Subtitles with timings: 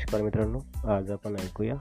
[0.00, 1.74] नमस्कार मित्रांनो आज आपण ऐकूया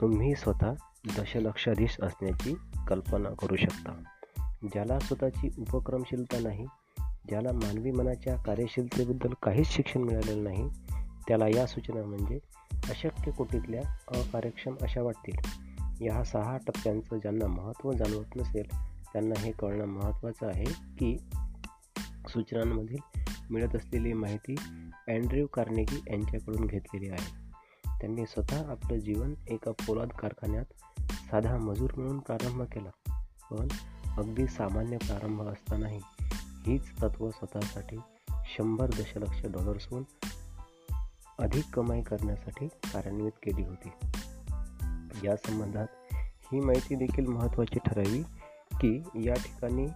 [0.00, 0.72] तुम्ही स्वतः
[1.18, 2.54] दशलक्षाधीश असण्याची
[2.88, 4.02] कल्पना करू शकता.
[4.62, 6.66] ज्याला स्वतःची उपक्रमशीलता नाही
[7.28, 10.68] ज्याला मानवी मनाच्या कार्यशीलतेबद्दल काहीच शिक्षण मिळालेलं नाही
[11.28, 12.38] त्याला या सूचना म्हणजे
[12.72, 15.38] अशक्य कोटीतल्या अकार्यक्षम अशा वाटतील.
[16.06, 18.66] या सहा टप्प्यांचं ज्यांना महत्त्व जाणवत नसेल
[19.12, 21.16] त्यांना हे कळणं महत्त्वाचं आहे की
[22.28, 23.20] सूचनांमधील
[23.50, 24.54] मिळत असलेली माहिती
[25.10, 27.50] अँड्र्यू कार्नेगी यांच्याकडून घेतलेली आहे.
[27.98, 30.64] त्यांनी स्वतः आपलं जीवन एका पोलाद कारखान्यात
[31.12, 33.22] साधा मजूर म्हणून प्रारंभ केला.
[33.50, 33.68] पण
[34.16, 36.00] अगदी सामान्य प्रारंभ असतानाही
[36.66, 37.96] हीच तत्त्व स्वतःसाठी
[38.46, 40.04] शंभर दशलक्ष डॉलर्सहून
[41.38, 43.88] अधिक कमाई करण्यासाठी कार्यान्वित केली होती.
[45.26, 45.86] या संबंधात
[46.52, 48.22] ही माहिती देखील महत्त्वाची ठरावी
[48.72, 49.88] की या ठिकाणी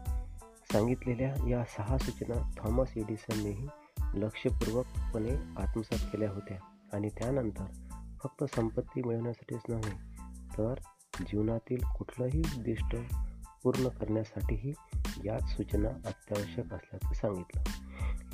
[0.73, 3.69] सांगितलेल्या या सहा सूचना थॉमस एडिसननेही
[4.15, 6.57] लक्षपूर्वकपणे आत्मसात केल्या होत्या
[6.93, 7.65] आणि त्यानंतर
[8.23, 9.93] फक्त संपत्ती मिळवण्यासाठीच नव्हे
[10.59, 10.75] तर
[11.21, 12.97] जीवनातील कुठलंही उद्दिष्ट
[13.63, 14.73] पूर्ण करण्यासाठीही
[15.25, 17.63] याच सूचना अत्यावश्यक असल्याचं सांगितलं.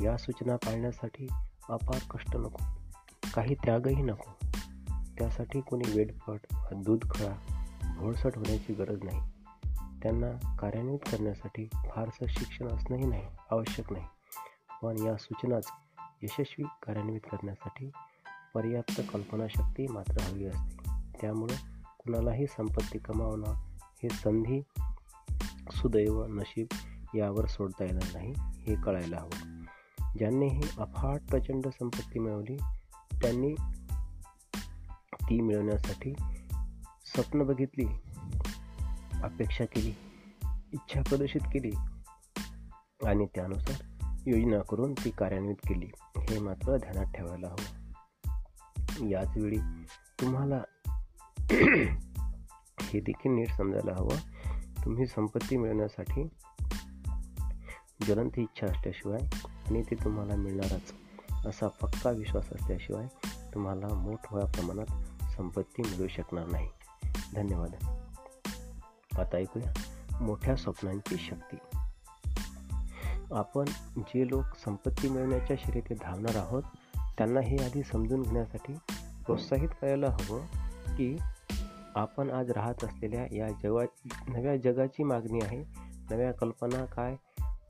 [0.02, 1.26] या सूचना पाळण्यासाठी
[1.68, 2.64] अपार कष्ट नको
[3.34, 4.46] काही त्यागही नको.
[5.18, 6.40] त्यासाठी कोणी वेडपट
[6.76, 7.36] दूध खळा
[7.96, 9.20] भोळसट होण्याची गरज नाही.
[10.02, 14.04] त्यांना कार्यान्वित करण्यासाठी फारसं शिक्षण असणंही नाही आवश्यक नाही.
[14.82, 15.66] पण या सूचनाच
[16.22, 17.90] यशस्वी कार्यान्वित करण्यासाठी
[18.54, 20.76] पर्याप्त कल्पनाशक्ती मात्र हवी असते.
[21.20, 21.54] त्यामुळं
[21.98, 23.54] कुणालाही संपत्ती कमावणं
[24.02, 24.62] हे संधी
[25.72, 26.66] सुदैव नशीब
[27.16, 29.62] यावर सोडता येणार नाही हे कळायला हवं.
[30.18, 32.56] ज्यांनी ही अफाट प्रचंड संपत्ती मिळवली
[33.12, 33.54] त्यांनी
[35.14, 36.14] ती मिळवण्यासाठी
[37.06, 37.86] स्वप्न बघितली
[39.22, 39.94] अपेक्षा केली
[40.72, 41.70] इच्छा प्रदर्शित केली
[43.06, 43.89] आणि त्यानुसार
[44.26, 45.90] योजना करून ती कार्यान्वित केली.
[46.20, 49.08] हे मात्र ध्यानात ठेवायला हवं.
[49.08, 49.58] याच वेळी
[50.20, 50.62] तुम्हाला
[52.80, 54.16] हे देखील नीट समजायला हवं.
[54.84, 56.28] तुम्ही संपत्ती मिळवण्यासाठी
[58.00, 59.20] ज्वलंत इच्छा असल्याशिवाय
[59.66, 60.94] आणि ती तुम्हाला मिळणारच
[61.46, 63.06] असा पक्का विश्वास असल्याशिवाय
[63.54, 64.86] तुम्हाला मोठ्या प्रमाणात
[65.36, 66.68] संपत्ती मिळू शकणार नाही.
[67.34, 67.74] धन्यवाद.
[69.18, 69.72] आता ऐकूया
[70.20, 71.79] मोठ्या स्वप्नांची शक्ती.
[73.32, 73.64] आपण
[73.98, 76.62] जे लोक संपत्ती मिळवण्याच्या शर्यतीत धावणार आहोत
[77.18, 78.72] त्यांना हे आधी समजून घेण्यासाठी
[79.24, 80.40] प्रोत्साहित करायला हवं
[80.96, 81.16] की
[81.94, 83.84] आपण आज राहत असलेल्या या जगा
[84.28, 85.64] नव्या जगाची मागणी आहे.
[86.10, 87.16] नव्या कल्पना काय?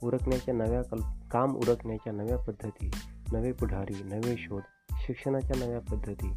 [0.02, 2.90] उरकण्याच्या नव्या कल्प काम उरकण्याच्या नव्या पद्धती
[3.32, 4.62] नवे पुढारी नवे शोध
[4.92, 6.32] शिक्षणाच्या नव्या पद्धती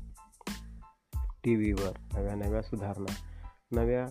[1.44, 3.14] टी व्हीवर नव्या नव्या सुधारणा
[3.72, 4.06] नव्या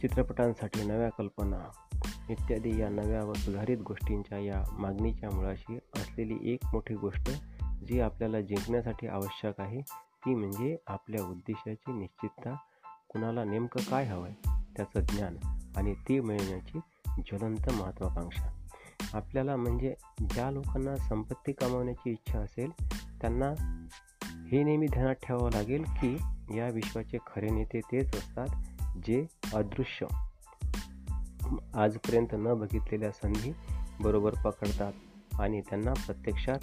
[0.00, 1.87] चित्रपटांसाठी नव्या कल्पना
[2.30, 7.30] इत्यादी या नव्या व सुधारित गोष्टींच्या या मागणीच्या मुळाशी असलेली एक मोठी गोष्ट
[7.88, 9.80] जी आपल्याला जिंकण्यासाठी आवश्यक आहे
[10.24, 12.56] ती म्हणजे आपल्या उद्देशाची निश्चितता.
[13.08, 15.36] कुणाला नेमकं काय हवं आहे त्याचं ज्ञान
[15.76, 16.78] आणि ती मिळण्याची
[17.18, 18.66] ज्वलंत महत्त्वाकांक्षा
[19.14, 19.94] आपल्याला म्हणजे
[20.30, 22.70] ज्या लोकांना संपत्ती कमावण्याची इच्छा असेल
[23.20, 23.52] त्यांना
[24.52, 26.16] हे नेहमी ध्यानात ठेवावं लागेल की
[26.56, 28.48] या विश्वाचे खरे नेते तेच असतात
[29.06, 30.06] जे अदृश्य
[31.74, 33.52] आजपर्यंत न बघितलेल्या संधी
[34.00, 34.92] बरोबर पकडतात
[35.40, 36.58] आणि त्यांना प्रत्यक्षात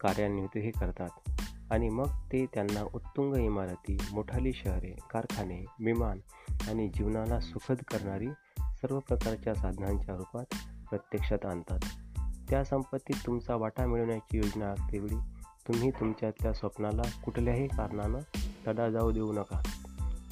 [0.00, 1.30] कार्यान्वितही करतात.
[1.70, 6.20] आणि मग ते त्यांना उत्तुंग इमारती मोठाली शहरे कारखाने विमान
[6.68, 10.44] आणि जीवनाला सुखद करणारी सर्व प्रकारच्या साधनांच्या रूपात
[10.90, 11.78] प्रत्यक्षात आणतात.
[12.50, 15.16] त्या संपत्तीत तुमचा वाटा मिळवण्याची योजना असतेवेळी
[15.68, 18.18] तुम्ही तुमच्यातल्या स्वप्नाला कुठल्याही कारणानं
[18.66, 19.62] तडा जाऊ देऊ नका.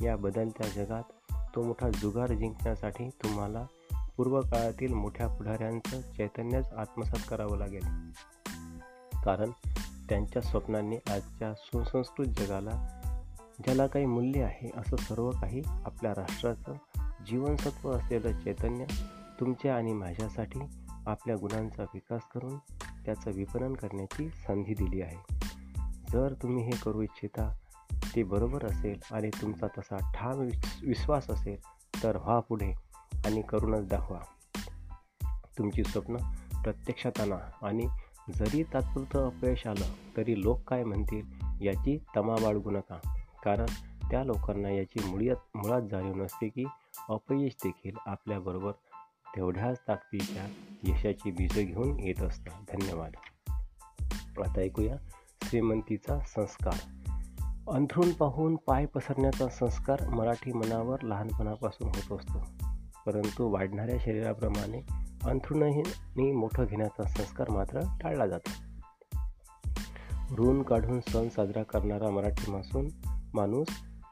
[0.02, 3.66] या बदलत्या जगात तो मोठा जुगार जिंकण्यासाठी तुम्हाला
[4.18, 7.84] पूर्व काळातील मोठ्या पुढाऱ्यांचं चैतन्यच आत्मसात करावं लागेल.
[9.24, 9.50] कारण
[10.08, 12.70] त्यांच्या स्वप्नांनी आजच्या सुसंस्कृत जगाला
[13.58, 16.74] ज्याला काही मूल्य आहे असं सर्व काही आपल्या राष्ट्राचं
[17.26, 18.84] जीवनसत्व असलेलं चैतन्य
[19.40, 20.60] तुमच्या आणि माझ्यासाठी
[21.06, 22.58] आपल्या गुणांचा विकास करून
[23.04, 25.34] त्याचं विपणन करण्याची संधी दिली आहे.
[26.12, 27.56] जर तुम्ही हे करू इच्छिता
[28.16, 30.40] ते बरोबर असेल आणि तुमचा तसा ठाम
[30.82, 31.56] विश्वास असेल
[32.02, 32.87] तर व्हा पुढे.
[33.26, 34.18] आणि करूनच दाखवा.
[35.58, 36.16] तुमची स्वप्न
[36.62, 37.88] प्रत्यक्षात आणा आणि
[38.34, 41.26] जरी तात्पुरतं अपयश आलं तरी लोक काय म्हणतील
[41.60, 43.18] याची तमा बाळगू नका.
[43.44, 43.66] कारण
[44.10, 46.64] त्या लोकांना याची मुळात मुळात जाणीव नसते की
[47.08, 48.72] अपयश देखील आपल्याबरोबर
[49.36, 50.46] तेवढ्याच ताकदीच्या
[50.82, 53.12] यशाची बीजं घेऊन येत असतात धन्यवाद.
[54.46, 54.96] आता ऐकूया
[55.42, 56.74] श्रीमंतीचा संस्कार.
[57.70, 62.67] अंथरूण पाहून पाय पसरण्याचा संस्कार मराठी मनावर लहानपणापासून होत असतो.
[63.08, 64.80] परंतु वाढणाऱ्या शरीराप्रमाणे
[65.24, 68.50] अंथरुणही मोठं घेण्याचा संस्कार मात्र टाळला जातो.
[70.38, 72.88] ऋण काढून सण साजरा करणारा मराठी मासून
[73.34, 73.66] माणूस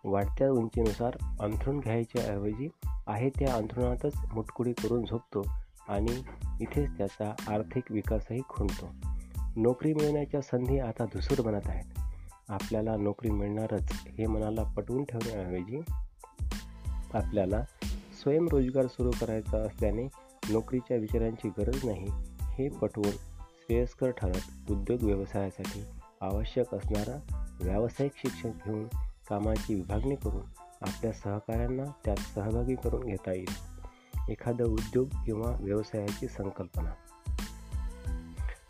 [0.04, 2.69] वाढत्या उंचीनुसार अंथरूण घ्यायच्या ऐवजी
[3.06, 5.42] आहे त्या अंथरुणातच मुटकुडी करून झोपतो
[5.88, 6.22] आणि
[6.60, 8.94] इथेच त्याचा आर्थिक विकासही खुंटतो
[9.56, 11.99] नोकरी मिळण्याच्या संधी आता धुसूर बनत आहेत.
[12.49, 15.81] आपल्याला नोकरी मिळणारच हे मनाला पटवून ठेवण्याऐवजी
[17.14, 17.64] आपल्याला
[18.16, 20.04] स्वयंरोजगार सुरू करायचा असल्याने
[20.50, 22.06] नोकरीच्या विचारांची गरज नाही
[22.42, 25.84] हे पटवून श्रेयस्कर ठरत उद्योग व्यवसायासाठी
[26.20, 28.84] आवश्यक असणारा व्यावसायिक शिक्षण घेऊन
[29.28, 30.42] कामाची विभागणी करून
[30.80, 33.76] आपल्या सहकाऱ्यांना त्यात सहभागी करून घेता येईल.
[34.28, 36.90] एखादा उद्योग किंवा व्यवसायाची संकल्पना.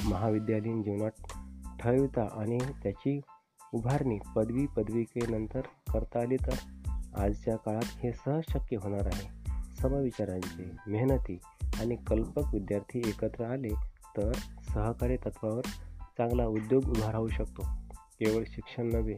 [0.05, 1.39] महाविद्यालयीन जीवनात
[1.81, 3.21] ठरविता आणि त्याची
[3.75, 5.61] उभारणी पदवी पदविकेनंतर
[5.93, 6.55] करता आली तर
[7.17, 9.36] आजच्या काळात हे सहज शक्य होणार आहे.
[9.89, 11.39] समविचारांचे मेहनती
[11.81, 13.69] आणि कल्पक विद्यार्थी एकत्र आले
[14.17, 14.33] तर
[14.75, 15.61] सहकारी तत्वावर
[16.19, 17.63] चांगला उद्योग उभा राहू शकतो.
[18.21, 19.15] केवळ शिक्षण नव्हे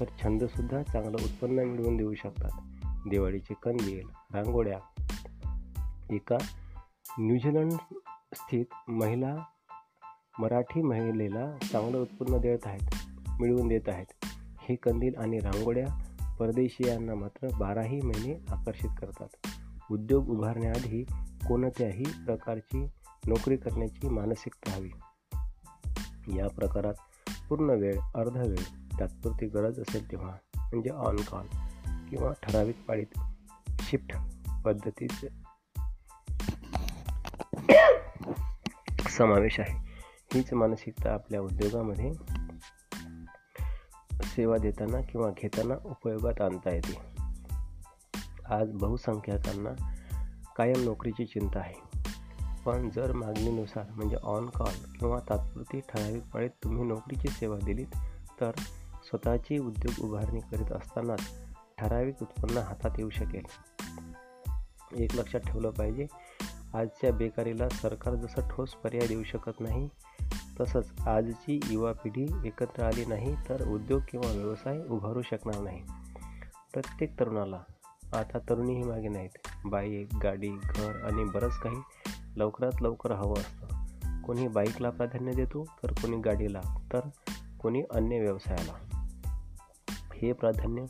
[0.00, 2.50] तर छंदसुद्धा चांगलं उत्पन्न मिळवून देऊ शकतात.
[3.10, 4.78] दिवाळीचे कंदील रांगोळ्या.
[6.10, 6.36] एका
[7.18, 7.72] न्यूझीलंड
[8.34, 9.36] स्थित महिला
[10.38, 12.94] मराठी महिलेला चांगलं उत्पन्न देत आहेत
[13.40, 14.26] मिळवून देत आहेत.
[14.60, 16.04] हे कंदील आणि रांगोळ्या
[16.40, 19.57] परदेशीयांना मात्र बाराही महिने आकर्षित करतात.
[19.90, 21.04] उद्योग उभारण्याआधी
[21.48, 22.84] कोणत्याही प्रकारची
[23.26, 24.90] नोकरी करण्याची मानसिकता हवी.
[26.38, 26.94] या प्रकारात
[27.48, 28.62] पूर्ण वेळ अर्धा वेळ
[29.00, 31.46] तात्पुरती गरज असेल तेव्हा म्हणजे ऑन कॉल
[32.10, 33.18] किंवा ठराविक पाळीत
[33.70, 34.16] शिफ्ट
[34.64, 35.28] पद्धतीचे
[39.10, 39.88] समावेश आहे.
[40.34, 42.12] हीच मानसिकता आपल्या उद्योगामध्ये
[44.22, 47.07] सेवा देताना किंवा घेताना उपयोगात आणता येते.
[48.50, 49.70] आज बहुसंख्याकांना
[50.56, 51.88] कायम नोकरीची चिंता आहे.
[52.66, 57.86] पण जर मागणीनुसार म्हणजे ऑन कॉल किंवा तात्पुरती ठराविक पाळीत तुम्ही नोकरीची सेवा दिलीत
[58.40, 58.50] तर
[59.04, 61.20] स्वतःची उद्योग उभारणी करीत असतानाच
[61.78, 63.42] ठराविक उत्पन्न हातात येऊ शकेल.
[64.96, 66.06] एक लक्षात ठेवलं पाहिजे
[66.74, 69.88] आजच्या बेकारीला सरकार जसं ठोस पर्याय देऊ शकत नाही
[70.60, 75.82] तसंच आजची युवा पिढी एकत्र आली नाही तर उद्योग किंवा व्यवसाय उभारू शकणार नाही.
[76.72, 77.58] प्रत्येक तरुणाला
[78.12, 79.48] आता तरुणीही मागे नाहीत.
[79.64, 81.76] बाईक गाडी घर आणि बरंच काही
[82.36, 83.78] लवकरात लवकर हवं असतं.
[84.22, 86.60] कोणी बाईकला प्राधान्य देतो तर कोणी गाडीला
[86.92, 87.00] तर
[87.60, 88.72] कोणी अन्य व्यवसायाला.
[90.14, 90.84] हे प्राधान्य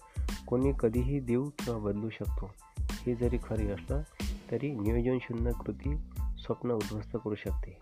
[0.47, 2.51] कोणी कधीही देऊ किंवा बदलू शकतो.
[2.81, 4.03] हे जरी खरी असलं
[4.51, 5.97] तरी नियोजनशून्य कृती
[6.39, 7.81] स्वप्न उद्ध्वस्त करू शकते.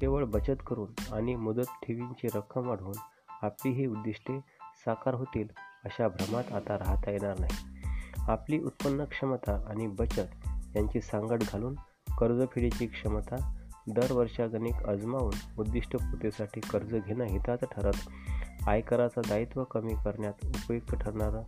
[0.00, 2.94] केवळ बचत करून आणि मुदत ठेवींची रक्कम वाढवून
[3.42, 4.40] आपली ही उद्दिष्टे
[4.84, 5.48] साकार होतील
[5.84, 7.73] अशा भ्रमात आता राहता येणार नाही.
[8.28, 11.74] आपली उत्पन्न क्षमता आणि बचत यांची सांगड घालून
[12.18, 13.54] कर्जफेडीची क्षमता
[13.88, 17.94] दरवर्षागणिक अजमावून उद्दिष्टपूर्तीसाठी कर्ज घेणं हिताचं ठरत.
[18.68, 21.42] आयकराचं दायित्व कमी करण्यात उपयुक्त ठरणारं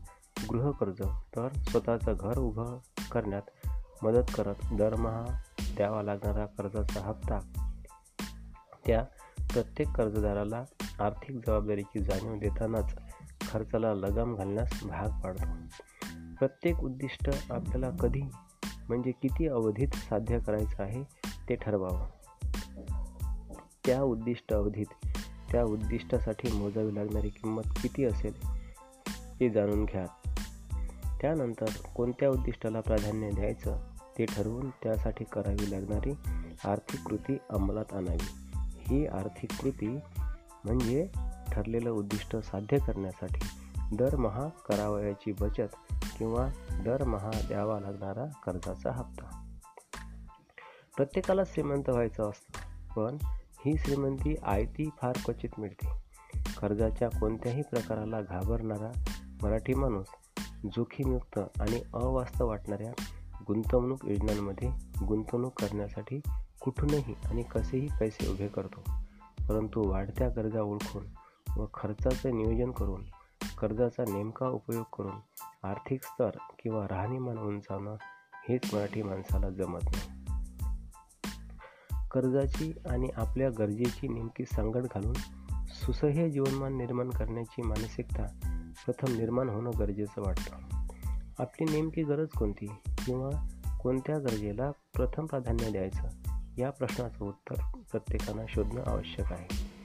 [0.51, 1.01] गृहकर्ज
[1.37, 2.79] तर स्वतःचं घर उभं
[3.13, 3.43] करण्यात
[4.03, 5.41] मदत करत दरमहा
[5.77, 7.39] द्यावा लागणारा कर्जाचा हप्ता.
[8.87, 9.03] त्या
[9.53, 10.65] प्रत्येक कर्जदाराला
[11.01, 12.97] आर्थिक जबाबदारीची जाणीव देतानाच
[13.51, 15.47] खर्चाला लगाम घालण्यास भाग पाडतो.
[16.39, 18.23] प्रत्येक उद्दिष्ट आपल्याला कधी
[18.89, 21.03] म्हणजे किती अवधीत साध्य करायचं आहे
[21.49, 22.07] ते ठरवावं.
[23.87, 25.07] त्या उद्दिष्ट अवधीत
[25.53, 28.35] त्या उद्दिष्टासाठी मोजावी लागणारी किंमत किती असेल
[29.09, 30.07] हे जाणून घ्या.
[31.21, 33.81] त्यानंतर कोणत्या उद्दिष्टाला प्राधान्य द्यायचं
[34.19, 36.13] ते ठरवून त्यासाठी करावी लागणारी
[36.65, 38.29] आर्थिक कृती अंमलात आणावी.
[38.79, 39.99] ही आर्थिक कृती
[40.65, 41.11] म्हणजे
[41.53, 43.47] ठरलेलं उद्दिष्ट साध्य करण्यासाठी
[43.97, 46.49] दरमहा करावयाची बचत किंवा
[46.85, 49.43] दरमहा द्यावा लागणारा कर्जाचा हप्ता.
[50.97, 52.59] प्रत्येकाला श्रीमंत व्हायचं असतं
[52.95, 53.17] पण
[53.65, 55.89] ही श्रीमंती आयती फार क्वचित मिळते.
[56.61, 59.05] कर्जाच्या कोणत्याही प्रकाराला घाबरणारा
[59.43, 60.07] मराठी माणूस
[60.77, 62.93] जोखीमयुक्त आणि अवास्तव वाटणाऱ्या
[63.49, 64.71] गुंतवणूक योजनांमध्ये
[65.07, 66.21] गुंतवणूक करण्यासाठी
[66.61, 68.81] कुठूनही आणि कसेही पैसे उभे करतो.
[69.49, 71.07] परंतु वाढत्या गरजा ओळखून
[71.57, 73.05] व खर्चाचं नियोजन करून
[73.59, 75.15] कर्जाचा नेमका उपयोग करून
[75.63, 77.97] आर्थिक स्तर किंवा राहणीमान उंचावणं
[78.49, 80.25] हेच मराठी माणसाला जमत नाही.
[82.11, 85.15] कर्जाची आणि आपल्या गरजेची नेमकी सांगड घालून
[85.67, 88.27] सुसह्य जीवनमान निर्माण करण्याची मानसिकता
[88.87, 90.57] प्रथम निर्माण होणं गरजेचं वाटतं.
[91.39, 93.49] आपली नेमकी गरज कोणती किंवा
[93.83, 96.09] कोणत्या गरजेला प्रथम प्राधान्य द्यायचं?
[96.59, 97.55] या प्रश्नाचं उत्तर
[97.91, 99.77] प्रत्येकानं शोधणं आवश्यक आहे.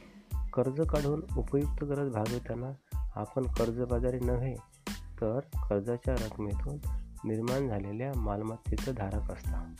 [0.49, 4.55] कर्ज काढून उपयुक्त गरज भागवताना आपण कर्जबाजारी नव्हे
[5.21, 6.77] तर कर्जाच्या रकमेतून
[7.25, 9.73] निर्माण झालेल्या मालमत्तेचं धारक असता.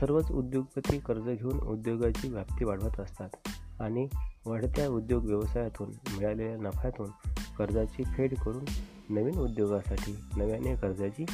[0.00, 3.28] सर्वच उद्योगपती कर्ज घेऊन उद्योगाची व्याप्ती वाढवत असतात
[3.80, 4.08] आणि
[4.46, 7.10] वाढत्या उद्योग व्यवसायातून मिळालेल्या नफ्यातून
[7.58, 8.64] कर्जाची फेड करून
[9.10, 11.26] नवीन उद्योगासाठी नव्याने कर्जाची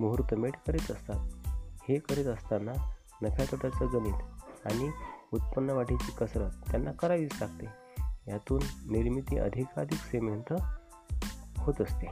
[0.00, 1.48] मुहूर्तमेढ करीत असतात.
[1.88, 2.72] हे करीत असताना
[3.22, 4.22] नफ्या तोट्याचं गणित
[4.66, 4.90] आणि
[5.32, 7.85] उत्पन्न वाढीची कसरत त्यांना करावीच लागते.
[8.28, 10.52] यातून निर्मिती अधिकाधिक श्रीमंत
[11.58, 12.06] होत असते.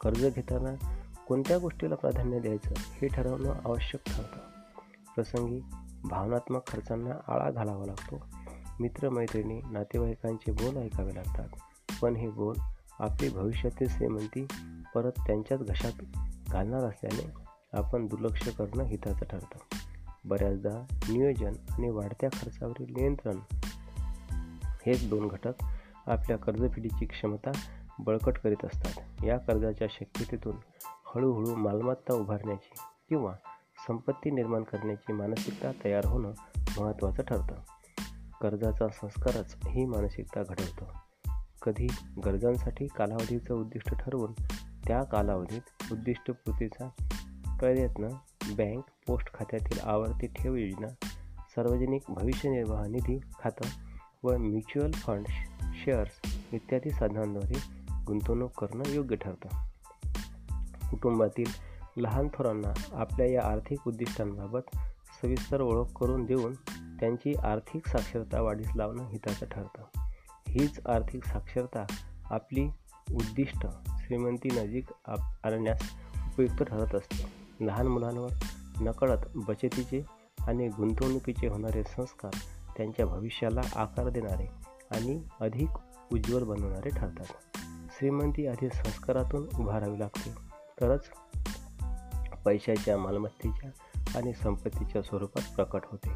[0.00, 0.98] कर्ज घेताना
[1.28, 4.38] कोणत्या गोष्टीला प्राधान्य द्यायचं हे ठरवणं आवश्यक ठरतं.
[5.14, 5.60] प्रसंगी
[6.04, 8.26] भावनात्मक खर्चांना आळा घालावा लागतो.
[8.80, 11.48] मित्रमैत्रिणी नातेवाईकांचे बोल ऐकावे लागतात.
[12.02, 12.56] पण हे बोल
[12.98, 14.46] आपली भविष्यातील श्रीमंती
[14.94, 15.92] परत त्यांच्याच घशात
[16.50, 17.32] घालणार असल्याने
[17.72, 19.58] आपण दुर्लक्ष करणं हिताचं ठरतं.
[20.24, 23.36] बऱ्याचदा नियोजन आणि वाढत्या खर्चावरील नियंत्रण
[24.88, 25.52] हेच दोन घटक
[26.06, 27.50] आपल्या कर्जफेडीची क्षमता
[27.98, 29.24] बळकट करीत असतात.
[29.24, 32.74] या कर्जाच्या शक्यतेतून हळूहळू मालमत्ता उभारण्याची
[33.08, 33.34] किंवा
[33.88, 36.32] संपत्ती निर्माण करण्याची मानसिकता तयार होणं
[36.78, 37.54] महत्त्वाचं ठरतं.
[38.40, 40.84] कर्जाचा संस्कारच ही मानसिकता घडवतो.
[41.62, 41.86] कधी
[42.24, 44.32] गरजांसाठी कालावधीचं उद्दिष्ट ठरवून
[44.86, 46.88] त्या कालावधीत उद्दिष्टपूर्तीचा
[47.60, 48.08] प्रयत्न
[48.56, 50.88] बँक पोस्ट खात्यातील आवर्ती ठेव योजना
[51.50, 53.87] सार्वजनिक भविष्य निर्वाह निधी खातं
[54.22, 55.26] व म्युच्युअल फंड
[55.84, 57.58] शेअर्स इत्यादी साधनांद्वारे
[58.06, 59.48] गुंतवणूक करणं योग्य ठरतं.
[60.90, 61.50] कुटुंबातील
[61.96, 64.76] लहान थोरांना आपल्या या आर्थिक उद्दिष्टांबाबत
[65.22, 66.52] सविस्तर ओळख करून देऊन
[67.00, 69.82] त्यांची आर्थिक साक्षरता वाढीस लावणं हिताचं ठरतं.
[70.48, 71.86] हीच आर्थिक साक्षरता
[72.24, 72.68] आपली
[73.12, 73.66] उद्दिष्ट
[73.98, 75.82] श्रीमंती नजीक आप आणण्यास
[76.26, 77.32] उपयुक्त ठरत असते.
[77.66, 78.30] लहान मुलांवर
[78.80, 80.04] नकळत बचतीचे
[80.40, 82.30] आणि गुंतवणुकीचे होणारे संस्कार
[82.78, 84.46] त्यांच्या भविष्याला आकार देणारे
[84.90, 85.68] आणि अधिक
[86.12, 87.58] उज्ज्वल बनवणारे ठरतात.
[87.90, 90.30] श्रीमंती आधी संस्कारातून उभारावी लागते.
[90.80, 91.10] तरच
[92.44, 93.70] पैशाच्या मालमत्तेच्या
[94.18, 96.10] आणि संपत्तीच्या स्वरूपात प्रकट होते.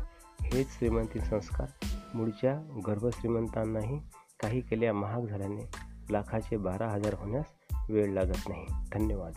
[0.47, 1.69] हेच श्रीमंती संस्कार
[2.15, 4.01] मूळच्या गर्भश्रीमंतांनाही
[4.41, 5.69] काही केल्या महाग झाल्याने
[6.11, 7.47] लाखाचे बारा हजार होण्यास
[7.89, 8.67] वेळ लागत नाही.
[8.93, 9.33] धन्यवाद.